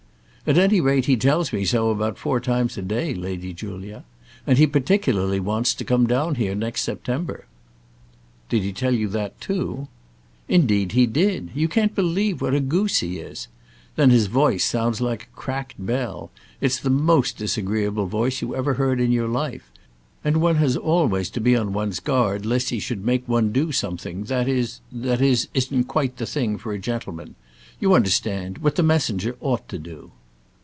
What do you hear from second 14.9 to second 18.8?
like a cracked bell; it's the most disagreeable voice you ever